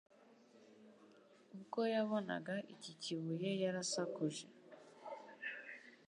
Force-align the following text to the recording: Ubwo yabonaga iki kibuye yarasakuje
Ubwo 1.53 1.79
yabonaga 1.95 2.55
iki 2.73 2.91
kibuye 3.01 3.49
yarasakuje 3.63 4.45